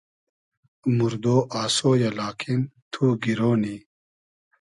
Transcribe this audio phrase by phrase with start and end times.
[0.95, 1.25] موردۉ
[1.61, 2.61] آسۉ یۂ لاکین
[2.91, 3.75] تو گیرۉ نی